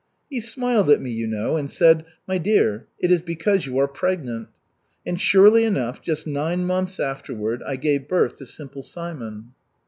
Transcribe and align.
He 0.31 0.39
smiled 0.41 0.89
at 0.89 0.99
me, 0.99 1.11
you 1.11 1.27
know, 1.27 1.55
and 1.57 1.69
said, 1.69 2.05
'My 2.27 2.39
dear, 2.39 2.87
it 2.97 3.11
is 3.11 3.21
because 3.21 3.67
you 3.67 3.77
are 3.77 3.87
pregnant.' 3.87 4.47
And 5.05 5.21
surely 5.21 5.63
enough, 5.63 6.01
just 6.01 6.25
nine 6.25 6.65
months 6.65 6.99
afterward 6.99 7.61
I 7.67 7.75
gave 7.75 8.07
birth 8.07 8.37
to 8.37 8.47
Simple 8.47 8.81
Simon." 8.81 9.51